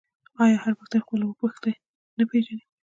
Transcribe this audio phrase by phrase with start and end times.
[0.43, 1.71] آیا هر پښتون خپل اوه پيښته
[2.17, 2.63] نه پیژني؟